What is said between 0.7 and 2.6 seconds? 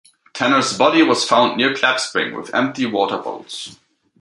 body was found near Clapp Spring with